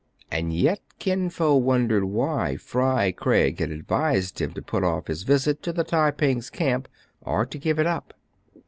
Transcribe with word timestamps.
And 0.31 0.51
yet 0.51 0.79
Kin 0.97 1.29
Fo 1.29 1.53
wondered 1.55 2.03
why 2.05 2.57
Fry 2.57 3.11
Craig 3.11 3.59
had 3.59 3.69
advised 3.69 4.41
him 4.41 4.51
to 4.53 4.61
put 4.63 4.81
o£E 4.81 5.07
his 5.07 5.21
visit 5.21 5.61
to 5.61 5.71
the 5.71 5.83
Tai 5.83 6.09
ping's 6.09 6.49
camp, 6.49 6.87
or 7.21 7.45
to 7.45 7.59
give 7.59 7.77
it 7.77 7.85
up. 7.85 8.15